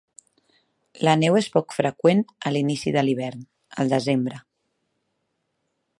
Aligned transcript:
La 1.07 1.13
neu 1.23 1.37
és 1.41 1.49
poc 1.57 1.75
freqüent 1.81 2.25
a 2.49 2.53
l'inici 2.55 2.95
de 2.97 3.05
l'hivern, 3.05 3.47
al 3.85 3.93
desembre. 3.95 4.41